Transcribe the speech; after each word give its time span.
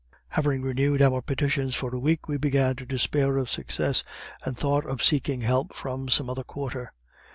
Having 0.29 0.63
renewed 0.63 0.99
our 1.03 1.21
petitions 1.21 1.75
for 1.75 1.93
a 1.93 1.99
week, 1.99 2.27
we 2.27 2.37
began 2.37 2.75
to 2.77 2.87
despair 2.87 3.37
of 3.37 3.51
success, 3.51 4.03
and 4.43 4.57
thought 4.57 4.87
of 4.87 5.03
seeking 5.03 5.41
help 5.41 5.75
from 5.75 6.09
some 6.09 6.27
other 6.27 6.43
quarter. 6.43 6.91